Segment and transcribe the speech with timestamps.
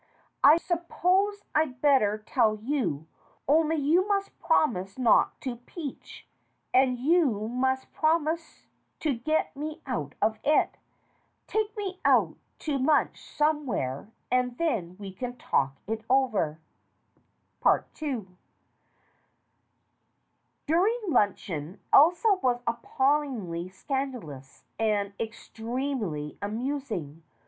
[0.43, 3.05] I suppose I'd better tell you,
[3.47, 6.27] only you must promise not to peach,
[6.73, 8.65] and you must promise
[9.01, 10.77] to get me out of it.
[11.45, 16.59] Take me out to lunch somewhere and then we can talk it over."
[18.03, 18.25] II
[20.65, 27.21] DURING luncheon Elsa was appallingly scandalous and extremely amusing.